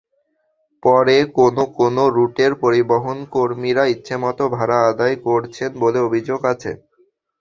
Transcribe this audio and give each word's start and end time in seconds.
ফলে 0.83 1.15
কোনো 1.37 1.63
কোনো 1.77 2.03
রুটের 2.15 2.51
পরিবহনকর্মীরা 2.63 3.83
ইচ্ছেমতো 3.87 4.43
ভাড়া 4.55 4.77
আদায় 4.89 5.15
করছেন 5.25 5.69
বলে 5.81 5.99
অভিযোগ 6.07 6.39
আছে। 6.53 6.71